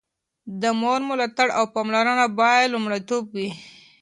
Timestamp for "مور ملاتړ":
0.79-1.47